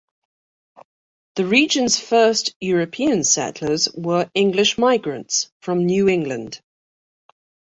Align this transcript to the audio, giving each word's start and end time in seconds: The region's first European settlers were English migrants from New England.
The 1.35 1.45
region's 1.45 1.99
first 1.99 2.55
European 2.59 3.23
settlers 3.23 3.87
were 3.93 4.31
English 4.33 4.79
migrants 4.79 5.51
from 5.59 5.85
New 5.85 6.09
England. 6.09 6.59